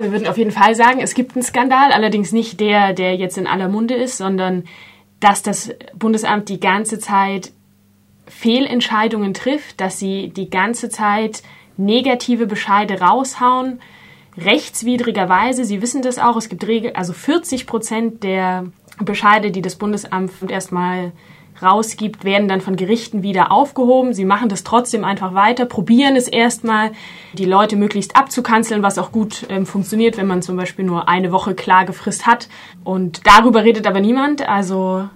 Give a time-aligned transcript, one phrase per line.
[0.00, 3.36] Wir würden auf jeden Fall sagen, es gibt einen Skandal, allerdings nicht der, der jetzt
[3.36, 4.62] in aller Munde ist, sondern
[5.18, 7.50] dass das Bundesamt die ganze Zeit
[8.28, 11.42] Fehlentscheidungen trifft, dass sie die ganze Zeit
[11.76, 13.80] negative Bescheide raushauen,
[14.36, 15.64] rechtswidrigerweise.
[15.64, 16.36] Sie wissen das auch.
[16.36, 18.66] Es gibt Regel, also 40 Prozent der
[19.00, 21.10] Bescheide, die das Bundesamt erstmal
[21.62, 24.14] rausgibt, werden dann von Gerichten wieder aufgehoben.
[24.14, 26.92] Sie machen das trotzdem einfach weiter, probieren es erstmal,
[27.32, 31.32] die Leute möglichst abzukanzeln, was auch gut ähm, funktioniert, wenn man zum Beispiel nur eine
[31.32, 32.48] Woche Klagefrist hat.
[32.84, 34.48] Und darüber redet aber niemand.
[34.48, 35.08] Also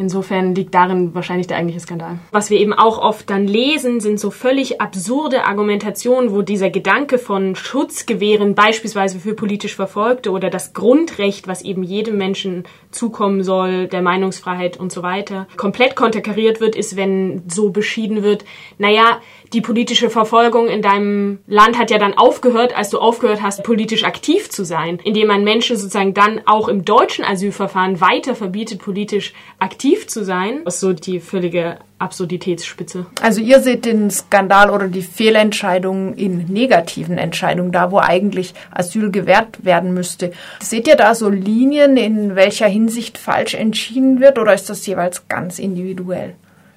[0.00, 2.20] Insofern liegt darin wahrscheinlich der eigentliche Skandal.
[2.30, 7.18] Was wir eben auch oft dann lesen, sind so völlig absurde Argumentationen, wo dieser Gedanke
[7.18, 12.62] von Schutzgewehren beispielsweise für politisch Verfolgte oder das Grundrecht, was eben jedem Menschen
[12.92, 18.44] zukommen soll, der Meinungsfreiheit und so weiter, komplett konterkariert wird, ist, wenn so beschieden wird,
[18.78, 19.20] naja,
[19.52, 24.04] die politische Verfolgung in deinem Land hat ja dann aufgehört, als du aufgehört hast, politisch
[24.04, 29.32] aktiv zu sein, indem man Menschen sozusagen dann auch im deutschen Asylverfahren weiter verbietet, politisch
[29.58, 30.60] aktiv zu sein.
[30.64, 33.06] Das ist so die völlige Absurditätsspitze.
[33.22, 39.10] Also ihr seht den Skandal oder die Fehlentscheidung in negativen Entscheidungen, da wo eigentlich Asyl
[39.10, 40.32] gewährt werden müsste.
[40.60, 45.28] Seht ihr da so Linien, in welcher Hinsicht falsch entschieden wird oder ist das jeweils
[45.28, 46.34] ganz individuell?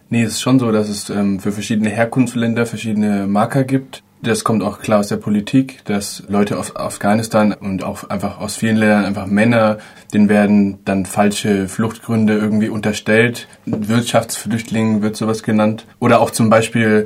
[0.10, 4.04] Nee, es ist schon so, dass es ähm, für verschiedene Herkunftsländer verschiedene Marker gibt.
[4.24, 8.56] Das kommt auch klar aus der Politik, dass Leute aus Afghanistan und auch einfach aus
[8.56, 9.80] vielen Ländern einfach Männer,
[10.14, 13.48] denen werden dann falsche Fluchtgründe irgendwie unterstellt.
[13.66, 15.88] Wirtschaftsflüchtlingen wird sowas genannt.
[16.00, 17.06] Oder auch zum Beispiel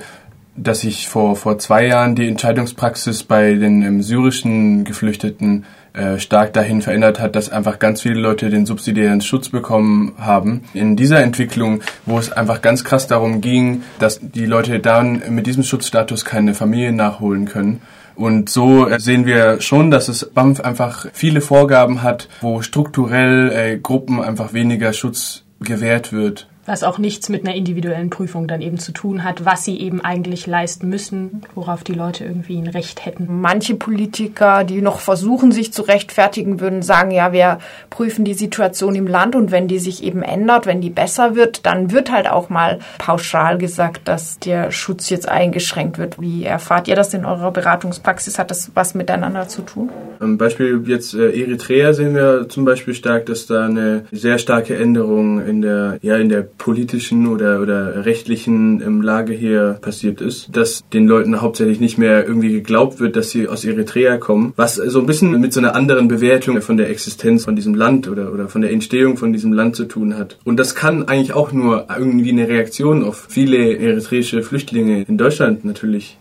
[0.57, 6.53] dass sich vor, vor zwei Jahren die Entscheidungspraxis bei den ähm, syrischen Geflüchteten äh, stark
[6.53, 10.63] dahin verändert hat, dass einfach ganz viele Leute den subsidiären Schutz bekommen haben.
[10.73, 15.47] In dieser Entwicklung, wo es einfach ganz krass darum ging, dass die Leute dann mit
[15.47, 17.81] diesem Schutzstatus keine Familie nachholen können.
[18.15, 23.77] Und so sehen wir schon, dass es BAMF einfach viele Vorgaben hat, wo strukturell äh,
[23.77, 28.79] Gruppen einfach weniger Schutz gewährt wird was auch nichts mit einer individuellen Prüfung dann eben
[28.79, 33.05] zu tun hat, was sie eben eigentlich leisten müssen, worauf die Leute irgendwie ein Recht
[33.05, 33.27] hätten.
[33.41, 38.95] Manche Politiker, die noch versuchen, sich zu rechtfertigen, würden sagen, ja, wir prüfen die Situation
[38.95, 42.29] im Land und wenn die sich eben ändert, wenn die besser wird, dann wird halt
[42.29, 46.19] auch mal pauschal gesagt, dass der Schutz jetzt eingeschränkt wird.
[46.19, 48.39] Wie erfahrt ihr das in eurer Beratungspraxis?
[48.39, 49.89] Hat das was miteinander zu tun?
[50.19, 54.75] Am Beispiel jetzt äh, Eritrea sehen wir zum Beispiel stark, dass da eine sehr starke
[54.75, 60.55] Änderung in der, ja, in der politischen oder, oder rechtlichen ähm, Lage hier passiert ist,
[60.55, 64.75] dass den Leuten hauptsächlich nicht mehr irgendwie geglaubt wird, dass sie aus Eritrea kommen, was
[64.75, 68.33] so ein bisschen mit so einer anderen Bewertung von der Existenz von diesem Land oder,
[68.33, 70.37] oder von der Entstehung von diesem Land zu tun hat.
[70.43, 75.65] Und das kann eigentlich auch nur irgendwie eine Reaktion auf viele eritreische Flüchtlinge in Deutschland
[75.65, 76.17] natürlich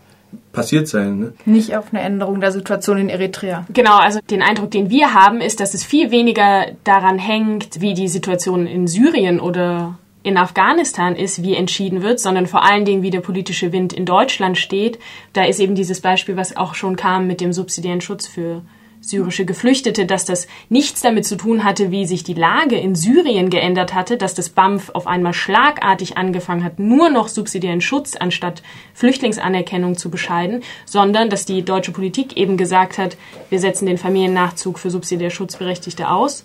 [0.51, 1.19] passiert sein.
[1.19, 1.33] Ne?
[1.45, 3.65] Nicht auf eine Änderung der Situation in Eritrea.
[3.73, 7.93] Genau, also den Eindruck, den wir haben, ist, dass es viel weniger daran hängt, wie
[7.93, 13.03] die Situation in Syrien oder in Afghanistan ist, wie entschieden wird, sondern vor allen Dingen,
[13.03, 14.97] wie der politische Wind in Deutschland steht.
[15.33, 18.63] Da ist eben dieses Beispiel, was auch schon kam mit dem subsidiären Schutz für
[19.01, 23.51] syrische Geflüchtete, dass das nichts damit zu tun hatte, wie sich die Lage in Syrien
[23.51, 28.63] geändert hatte, dass das BAMF auf einmal schlagartig angefangen hat, nur noch subsidiären Schutz anstatt
[28.95, 33.15] Flüchtlingsanerkennung zu bescheiden, sondern dass die deutsche Politik eben gesagt hat,
[33.51, 36.43] wir setzen den Familiennachzug für subsidiär Schutzberechtigte aus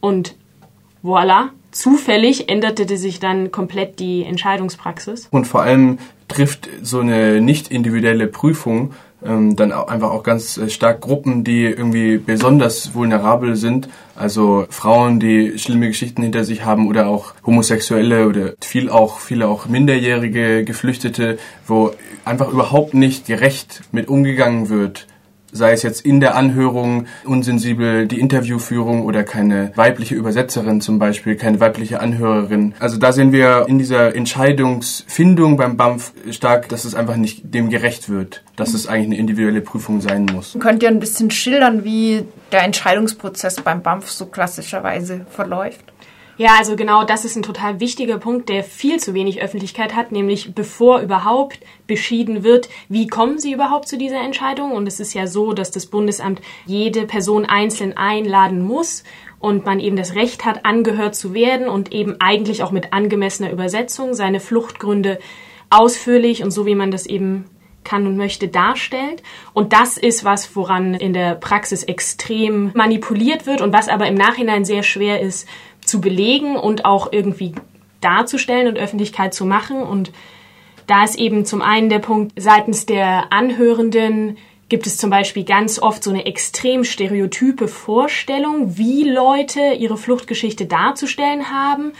[0.00, 0.34] und
[1.02, 5.28] voilà, zufällig änderte sich dann komplett die Entscheidungspraxis.
[5.30, 8.92] Und vor allem trifft so eine nicht individuelle Prüfung
[9.24, 13.88] ähm, dann auch einfach auch ganz äh, stark Gruppen, die irgendwie besonders vulnerabel sind.
[14.16, 19.48] Also Frauen, die schlimme Geschichten hinter sich haben oder auch Homosexuelle oder viel auch, viele
[19.48, 21.92] auch minderjährige Geflüchtete, wo
[22.24, 25.06] einfach überhaupt nicht gerecht mit umgegangen wird
[25.52, 31.36] sei es jetzt in der Anhörung unsensibel die Interviewführung oder keine weibliche Übersetzerin zum Beispiel,
[31.36, 32.74] keine weibliche Anhörerin.
[32.80, 37.68] Also da sehen wir in dieser Entscheidungsfindung beim BAMF stark, dass es einfach nicht dem
[37.68, 40.56] gerecht wird, dass es eigentlich eine individuelle Prüfung sein muss.
[40.58, 45.91] Könnt ihr ein bisschen schildern, wie der Entscheidungsprozess beim BAMF so klassischerweise verläuft?
[46.42, 50.10] Ja, also genau das ist ein total wichtiger Punkt, der viel zu wenig Öffentlichkeit hat,
[50.10, 54.72] nämlich bevor überhaupt beschieden wird, wie kommen Sie überhaupt zu dieser Entscheidung?
[54.72, 59.04] Und es ist ja so, dass das Bundesamt jede Person einzeln einladen muss
[59.38, 63.52] und man eben das Recht hat, angehört zu werden und eben eigentlich auch mit angemessener
[63.52, 65.20] Übersetzung seine Fluchtgründe
[65.70, 67.44] ausführlich und so wie man das eben
[67.84, 69.22] kann und möchte darstellt.
[69.52, 74.14] Und das ist was, woran in der Praxis extrem manipuliert wird und was aber im
[74.14, 75.48] Nachhinein sehr schwer ist
[75.92, 77.52] zu belegen und auch irgendwie
[78.00, 79.82] darzustellen und Öffentlichkeit zu machen.
[79.82, 80.10] Und
[80.86, 84.38] da ist eben zum einen der Punkt seitens der Anhörenden
[84.70, 90.64] gibt es zum Beispiel ganz oft so eine extrem stereotype Vorstellung, wie Leute ihre Fluchtgeschichte
[90.64, 91.92] darzustellen haben.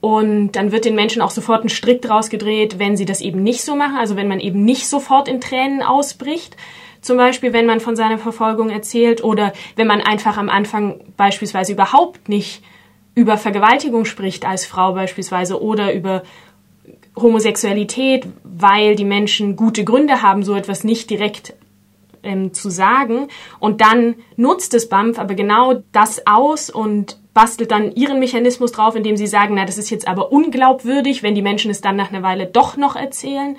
[0.00, 3.44] Und dann wird den Menschen auch sofort ein Strick draus gedreht, wenn sie das eben
[3.44, 6.56] nicht so machen, also wenn man eben nicht sofort in Tränen ausbricht.
[7.02, 11.72] Zum Beispiel, wenn man von seiner Verfolgung erzählt oder wenn man einfach am Anfang beispielsweise
[11.72, 12.64] überhaupt nicht
[13.18, 16.22] über Vergewaltigung spricht als Frau beispielsweise oder über
[17.16, 21.54] Homosexualität, weil die Menschen gute Gründe haben, so etwas nicht direkt
[22.22, 23.26] ähm, zu sagen.
[23.58, 28.94] Und dann nutzt das BAMF aber genau das aus und bastelt dann ihren Mechanismus drauf,
[28.94, 32.10] indem sie sagen, na, das ist jetzt aber unglaubwürdig, wenn die Menschen es dann nach
[32.10, 33.56] einer Weile doch noch erzählen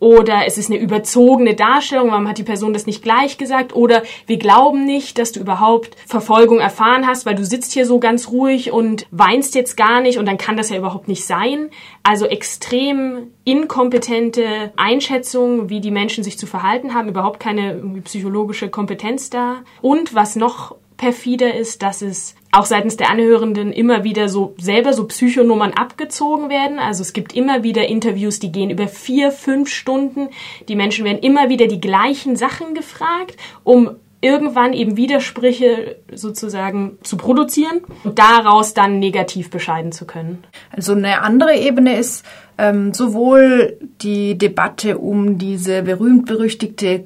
[0.00, 4.02] oder es ist eine überzogene Darstellung, warum hat die Person das nicht gleich gesagt oder
[4.26, 8.28] wir glauben nicht, dass du überhaupt Verfolgung erfahren hast, weil du sitzt hier so ganz
[8.28, 11.70] ruhig und weinst jetzt gar nicht und dann kann das ja überhaupt nicht sein.
[12.02, 17.74] Also extrem inkompetente Einschätzung, wie die Menschen sich zu verhalten haben, überhaupt keine
[18.04, 19.62] psychologische Kompetenz da.
[19.80, 24.92] Und was noch perfider ist, dass es auch seitens der Anhörenden immer wieder so selber
[24.92, 26.78] so Psychonummern abgezogen werden.
[26.78, 30.28] Also es gibt immer wieder Interviews, die gehen über vier, fünf Stunden.
[30.68, 37.16] Die Menschen werden immer wieder die gleichen Sachen gefragt, um irgendwann eben Widersprüche sozusagen zu
[37.16, 40.42] produzieren und daraus dann negativ bescheiden zu können.
[40.72, 42.24] Also eine andere Ebene ist
[42.56, 47.04] ähm, sowohl die Debatte um diese berühmt-berüchtigte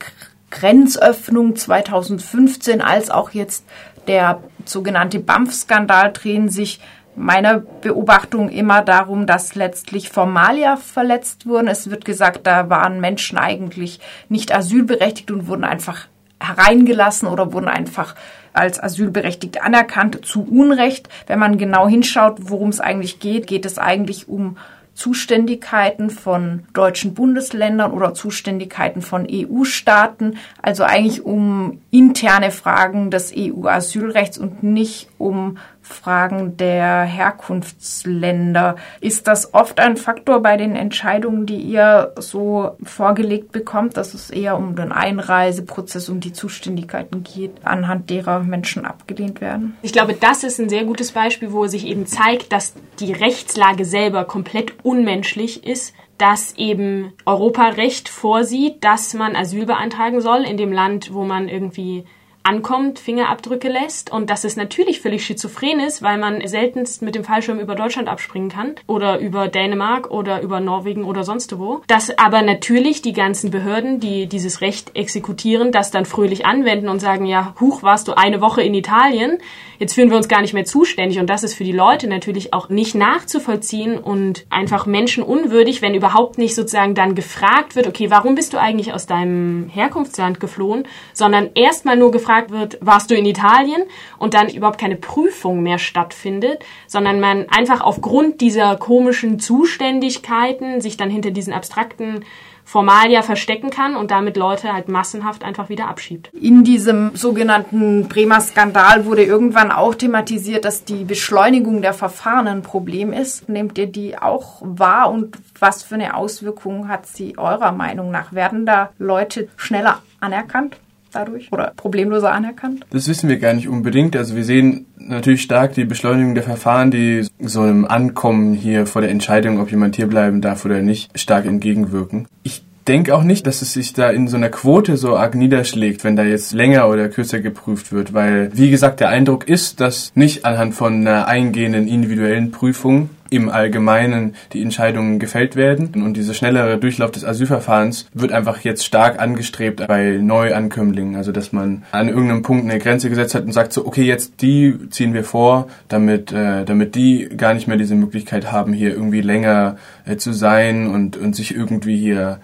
[0.53, 3.65] Grenzöffnung 2015 als auch jetzt
[4.07, 6.81] der sogenannte BAMF-Skandal drehen sich
[7.17, 11.69] meiner Beobachtung immer darum, dass letztlich Formalia verletzt wurden.
[11.69, 16.07] Es wird gesagt, da waren Menschen eigentlich nicht asylberechtigt und wurden einfach
[16.41, 18.15] hereingelassen oder wurden einfach
[18.53, 21.09] als asylberechtigt anerkannt zu Unrecht.
[21.27, 24.57] Wenn man genau hinschaut, worum es eigentlich geht, geht es eigentlich um
[24.95, 34.39] Zuständigkeiten von deutschen Bundesländern oder Zuständigkeiten von EU-Staaten, also eigentlich um interne Fragen des EU-Asylrechts
[34.39, 35.59] und nicht um
[35.93, 38.77] Fragen der Herkunftsländer.
[39.01, 44.31] Ist das oft ein Faktor bei den Entscheidungen, die ihr so vorgelegt bekommt, dass es
[44.31, 49.77] eher um den Einreiseprozess, um die Zuständigkeiten geht, anhand derer Menschen abgelehnt werden?
[49.83, 53.85] Ich glaube, das ist ein sehr gutes Beispiel, wo sich eben zeigt, dass die Rechtslage
[53.85, 60.71] selber komplett unmenschlich ist dass eben Europarecht vorsieht, dass man Asyl beantragen soll in dem
[60.71, 62.05] Land, wo man irgendwie
[62.45, 67.25] ankommt, Fingerabdrücke lässt und dass es natürlich völlig schizophren ist, weil man seltenst mit dem
[67.25, 71.83] Fallschirm über Deutschland abspringen kann oder über Dänemark oder über Norwegen oder sonst wo.
[71.87, 77.01] Dass aber natürlich die ganzen Behörden, die dieses Recht exekutieren, das dann fröhlich anwenden und
[77.01, 79.39] sagen, ja, huch, warst du eine Woche in Italien,
[79.79, 82.53] jetzt fühlen wir uns gar nicht mehr zuständig und das ist für die Leute natürlich
[82.53, 88.35] auch nicht nachzuvollziehen und einfach menschenunwürdig, wenn überhaupt nicht sozusagen dann gefragt wird, okay, warum
[88.35, 93.15] bist du eigentlich aus deinem Herkunftsland geflohen, sondern erstmal nur gefragt, gefragt wird, warst du
[93.15, 93.83] in Italien?
[94.19, 100.97] Und dann überhaupt keine Prüfung mehr stattfindet, sondern man einfach aufgrund dieser komischen Zuständigkeiten sich
[100.97, 102.25] dann hinter diesen abstrakten
[102.65, 106.31] Formalia verstecken kann und damit Leute halt massenhaft einfach wieder abschiebt.
[106.33, 112.63] In diesem sogenannten Bremer Skandal wurde irgendwann auch thematisiert, dass die Beschleunigung der Verfahren ein
[112.63, 113.49] Problem ist.
[113.49, 118.33] Nehmt ihr die auch wahr und was für eine Auswirkung hat sie eurer Meinung nach?
[118.33, 120.77] Werden da Leute schneller anerkannt?
[121.13, 122.85] Dadurch oder problemloser anerkannt?
[122.91, 124.17] Das wissen wir gar nicht unbedingt.
[124.17, 129.03] Also wir sehen natürlich stark die Beschleunigung der Verfahren, die so einem Ankommen hier vor
[129.03, 132.27] der Entscheidung, ob jemand hier bleiben darf oder nicht, stark entgegenwirken.
[132.43, 136.05] Ich denke auch nicht, dass es sich da in so einer Quote so arg niederschlägt,
[136.05, 140.11] wenn da jetzt länger oder kürzer geprüft wird, weil, wie gesagt, der Eindruck ist, dass
[140.15, 146.03] nicht anhand von einer eingehenden individuellen Prüfung im Allgemeinen die Entscheidungen gefällt werden.
[146.03, 151.17] Und dieser schnellere Durchlauf des Asylverfahrens wird einfach jetzt stark angestrebt bei Neuankömmlingen.
[151.17, 154.43] Also dass man an irgendeinem Punkt eine Grenze gesetzt hat und sagt so, okay, jetzt
[154.43, 158.91] die ziehen wir vor, damit, äh, damit die gar nicht mehr diese Möglichkeit haben, hier
[158.91, 162.39] irgendwie länger äh, zu sein und, und sich irgendwie hier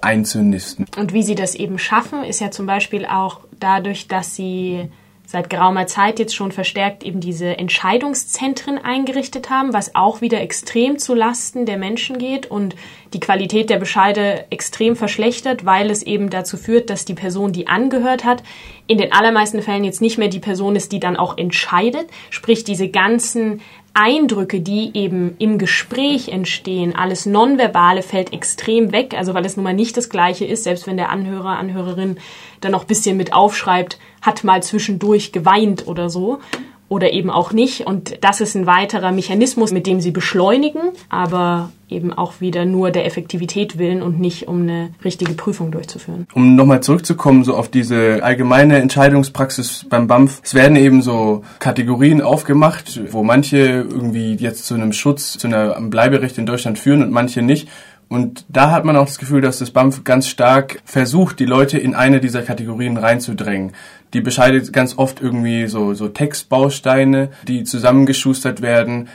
[0.00, 0.86] einzunisten.
[0.96, 4.88] Und wie sie das eben schaffen, ist ja zum Beispiel auch dadurch, dass sie
[5.26, 10.98] seit geraumer Zeit jetzt schon verstärkt eben diese Entscheidungszentren eingerichtet haben, was auch wieder extrem
[10.98, 12.76] zu Lasten der Menschen geht und
[13.12, 17.66] die Qualität der Bescheide extrem verschlechtert, weil es eben dazu führt, dass die Person, die
[17.66, 18.44] angehört hat,
[18.86, 22.62] in den allermeisten Fällen jetzt nicht mehr die Person ist, die dann auch entscheidet, sprich
[22.62, 23.60] diese ganzen
[23.98, 29.64] Eindrücke, die eben im Gespräch entstehen, alles Nonverbale fällt extrem weg, also weil es nun
[29.64, 32.18] mal nicht das Gleiche ist, selbst wenn der Anhörer, Anhörerin
[32.60, 36.40] dann noch bisschen mit aufschreibt, hat mal zwischendurch geweint oder so.
[36.88, 37.86] Oder eben auch nicht.
[37.86, 42.90] Und das ist ein weiterer Mechanismus, mit dem sie beschleunigen, aber eben auch wieder nur
[42.90, 46.26] der Effektivität willen und nicht um eine richtige Prüfung durchzuführen.
[46.34, 50.40] Um nochmal zurückzukommen, so auf diese allgemeine Entscheidungspraxis beim BAMF.
[50.42, 55.90] Es werden eben so Kategorien aufgemacht, wo manche irgendwie jetzt zu einem Schutz, zu einem
[55.90, 57.68] Bleiberecht in Deutschland führen und manche nicht.
[58.08, 61.78] Und da hat man auch das Gefühl, dass das BAMF ganz stark versucht, die Leute
[61.78, 63.72] in eine dieser Kategorien reinzudrängen.
[64.14, 69.08] Die bescheidet ganz oft irgendwie so, so Textbausteine, die zusammengeschustert werden.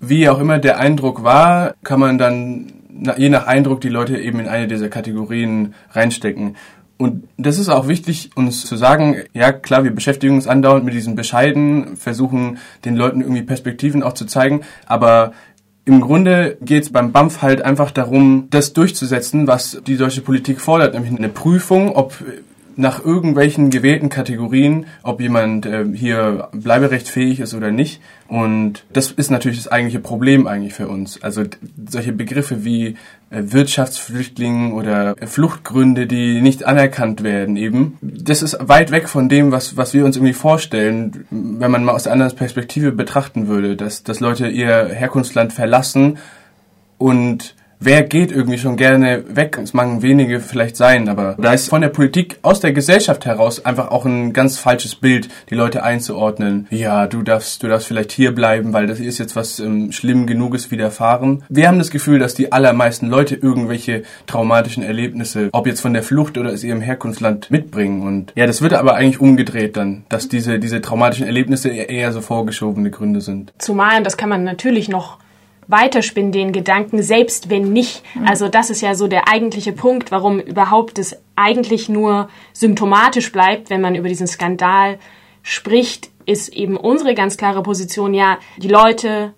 [0.00, 2.72] Wie auch immer der Eindruck war, kann man dann
[3.16, 6.56] je nach Eindruck die Leute eben in eine dieser Kategorien reinstecken.
[6.96, 10.94] Und das ist auch wichtig, uns zu sagen, ja klar, wir beschäftigen uns andauernd mit
[10.94, 15.32] diesen Bescheiden, versuchen den Leuten irgendwie Perspektiven auch zu zeigen, aber
[15.86, 20.60] im Grunde geht es beim BAMF halt einfach darum, das durchzusetzen, was die deutsche Politik
[20.60, 22.14] fordert, nämlich eine Prüfung, ob
[22.76, 28.00] nach irgendwelchen gewählten Kategorien, ob jemand äh, hier bleiberechtfähig ist oder nicht.
[28.26, 31.22] Und das ist natürlich das eigentliche Problem eigentlich für uns.
[31.22, 31.44] Also
[31.88, 32.96] solche Begriffe wie
[33.34, 37.98] äh, Wirtschaftsflüchtling oder Fluchtgründe, die nicht anerkannt werden eben.
[38.00, 41.92] Das ist weit weg von dem, was, was wir uns irgendwie vorstellen, wenn man mal
[41.92, 46.18] aus einer anderen Perspektive betrachten würde, dass, dass Leute ihr Herkunftsland verlassen
[46.98, 49.58] und wer geht irgendwie schon gerne weg?
[49.62, 53.64] Es mag wenige vielleicht sein, aber da ist von der Politik aus der Gesellschaft heraus
[53.64, 56.66] einfach auch ein ganz falsches Bild, die Leute einzuordnen.
[56.70, 60.26] Ja, du darfst, du darfst vielleicht hier bleiben, weil das ist jetzt was ähm, schlimm
[60.26, 61.44] genuges widerfahren.
[61.48, 66.02] Wir haben das Gefühl, dass die allermeisten Leute irgendwelche traumatischen Erlebnisse, ob jetzt von der
[66.02, 68.02] Flucht oder aus ihrem Herkunftsland mitbringen.
[68.02, 72.20] Und ja, das wird aber eigentlich umgedreht dann, dass diese, diese traumatischen Erlebnisse eher so
[72.20, 73.52] vorgeschobene Gründe sind.
[73.58, 75.18] Zumal, das kann man natürlich noch
[75.68, 78.02] weiterspinnen, den Gedanken, selbst wenn nicht.
[78.14, 78.26] Mhm.
[78.26, 83.70] Also das ist ja so der eigentliche Punkt, warum überhaupt es eigentlich nur symptomatisch bleibt,
[83.70, 84.98] wenn man über diesen Skandal
[85.42, 89.34] spricht, ist eben unsere ganz klare Position, ja, die Leute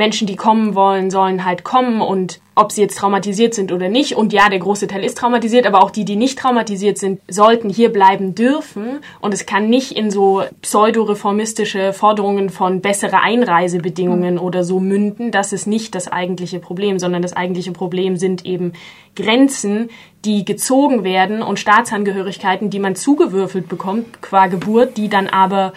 [0.00, 4.16] Menschen, die kommen wollen, sollen halt kommen und ob sie jetzt traumatisiert sind oder nicht.
[4.16, 7.68] Und ja, der große Teil ist traumatisiert, aber auch die, die nicht traumatisiert sind, sollten
[7.68, 9.00] hier bleiben dürfen.
[9.20, 14.40] Und es kann nicht in so pseudo-reformistische Forderungen von bessere Einreisebedingungen mhm.
[14.40, 15.32] oder so münden.
[15.32, 18.72] Das ist nicht das eigentliche Problem, sondern das eigentliche Problem sind eben
[19.16, 19.90] Grenzen,
[20.24, 25.74] die gezogen werden und Staatsangehörigkeiten, die man zugewürfelt bekommt qua Geburt, die dann aber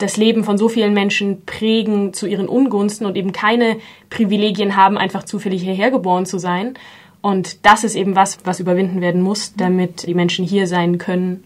[0.00, 3.76] das Leben von so vielen Menschen prägen zu ihren Ungunsten und eben keine
[4.08, 6.74] Privilegien haben, einfach zufällig hierher geboren zu sein.
[7.20, 11.44] Und das ist eben was, was überwinden werden muss, damit die Menschen hier sein können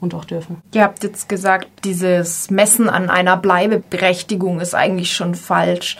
[0.00, 0.58] und auch dürfen.
[0.72, 5.98] Ihr habt jetzt gesagt, dieses Messen an einer Bleibeberechtigung ist eigentlich schon falsch.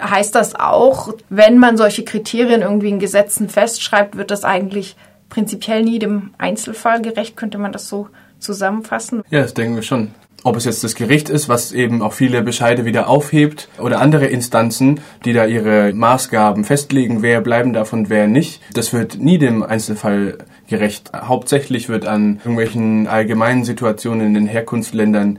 [0.00, 4.96] Heißt das auch, wenn man solche Kriterien irgendwie in Gesetzen festschreibt, wird das eigentlich
[5.28, 7.36] prinzipiell nie dem Einzelfall gerecht?
[7.36, 9.22] Könnte man das so zusammenfassen?
[9.28, 10.12] Ja, das denken wir schon
[10.42, 14.26] ob es jetzt das Gericht ist, was eben auch viele Bescheide wieder aufhebt, oder andere
[14.26, 18.60] Instanzen, die da ihre Maßgaben festlegen, wer bleiben darf und wer nicht.
[18.72, 20.38] Das wird nie dem Einzelfall
[20.68, 21.10] gerecht.
[21.14, 25.38] Hauptsächlich wird an irgendwelchen allgemeinen Situationen in den Herkunftsländern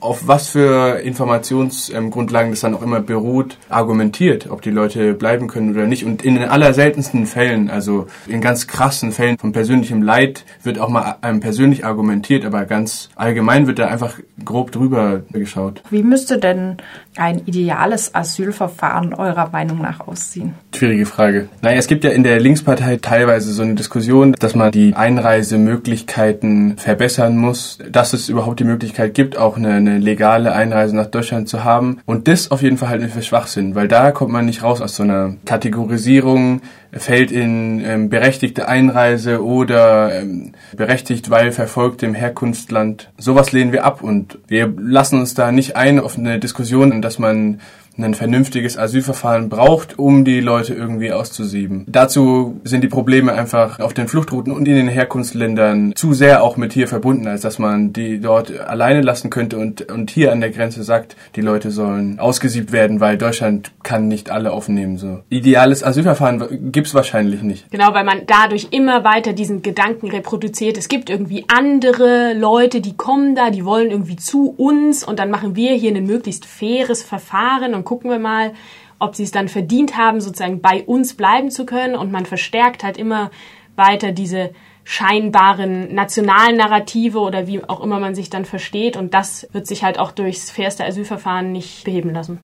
[0.00, 5.70] auf was für Informationsgrundlagen das dann auch immer beruht, argumentiert, ob die Leute bleiben können
[5.70, 6.04] oder nicht.
[6.04, 10.88] Und in den allerseltensten Fällen, also in ganz krassen Fällen von persönlichem Leid, wird auch
[10.88, 15.82] mal ähm, persönlich argumentiert, aber ganz allgemein wird da einfach grob drüber geschaut.
[15.90, 16.78] Wie müsste denn
[17.16, 20.54] ein ideales Asylverfahren eurer Meinung nach aussehen?
[20.74, 21.48] Schwierige Frage.
[21.60, 26.78] Naja, es gibt ja in der Linkspartei teilweise so eine Diskussion, dass man die Einreisemöglichkeiten
[26.78, 31.48] verbessern muss, dass es überhaupt die Möglichkeit gibt, auch eine, eine legale Einreise nach Deutschland
[31.48, 32.00] zu haben.
[32.06, 34.96] Und das auf jeden Fall halt für Schwachsinn, weil da kommt man nicht raus aus
[34.96, 36.62] so einer Kategorisierung,
[36.92, 43.10] fällt in ähm, berechtigte Einreise oder ähm, berechtigt, weil verfolgt im Herkunftsland.
[43.18, 47.18] Sowas lehnen wir ab und wir lassen uns da nicht ein auf eine Diskussion, dass
[47.18, 47.60] man
[47.98, 51.84] ein vernünftiges Asylverfahren braucht, um die Leute irgendwie auszusieben.
[51.88, 56.56] Dazu sind die Probleme einfach auf den Fluchtrouten und in den Herkunftsländern zu sehr auch
[56.56, 60.40] mit hier verbunden, als dass man die dort alleine lassen könnte und, und hier an
[60.40, 64.98] der Grenze sagt, die Leute sollen ausgesiebt werden, weil Deutschland kann nicht alle aufnehmen.
[64.98, 65.20] So.
[65.28, 67.70] Ideales Asylverfahren gibt's wahrscheinlich nicht.
[67.70, 70.76] Genau, weil man dadurch immer weiter diesen Gedanken reproduziert.
[70.78, 75.30] Es gibt irgendwie andere Leute, die kommen da, die wollen irgendwie zu uns und dann
[75.30, 78.52] machen wir hier ein möglichst faires Verfahren und gucken wir mal,
[78.98, 81.96] ob sie es dann verdient haben, sozusagen bei uns bleiben zu können.
[81.96, 83.30] Und man verstärkt halt immer
[83.76, 84.50] weiter diese
[84.84, 88.96] scheinbaren nationalen Narrative oder wie auch immer man sich dann versteht.
[88.96, 92.36] Und das wird sich halt auch durchs fairste Asylverfahren nicht beheben lassen.